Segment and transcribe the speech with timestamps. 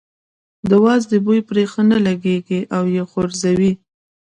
[0.69, 3.03] د وازدې بوی پرې ښه نه دی لګېدلی او یې
[3.39, 3.71] ځوروي.